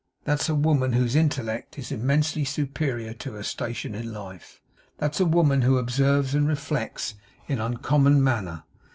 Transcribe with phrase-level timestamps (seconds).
[0.23, 4.59] That's a woman whose intellect is immensely superior to her station in life.
[4.97, 7.13] That's a woman who observes and reflects
[7.47, 8.63] in an uncommon manner.